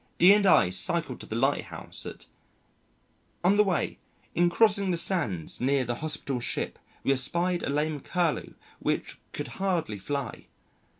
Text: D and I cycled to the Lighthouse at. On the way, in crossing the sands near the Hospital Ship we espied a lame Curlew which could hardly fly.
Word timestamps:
D 0.17 0.33
and 0.33 0.47
I 0.47 0.71
cycled 0.71 1.19
to 1.19 1.27
the 1.27 1.35
Lighthouse 1.35 2.07
at. 2.07 2.25
On 3.43 3.55
the 3.55 3.63
way, 3.63 3.99
in 4.33 4.49
crossing 4.49 4.89
the 4.89 4.97
sands 4.97 5.61
near 5.61 5.85
the 5.85 5.93
Hospital 6.01 6.39
Ship 6.39 6.79
we 7.03 7.11
espied 7.13 7.61
a 7.61 7.69
lame 7.69 7.99
Curlew 7.99 8.55
which 8.79 9.19
could 9.31 9.47
hardly 9.59 9.99
fly. 9.99 10.47